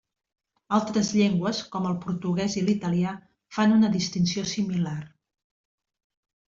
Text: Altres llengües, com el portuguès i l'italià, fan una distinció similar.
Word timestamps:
Altres 0.77 1.11
llengües, 1.17 1.59
com 1.75 1.85
el 1.91 1.99
portuguès 2.07 2.57
i 2.63 2.65
l'italià, 2.71 3.13
fan 3.59 3.77
una 3.79 3.95
distinció 3.99 4.51
similar. 4.57 5.01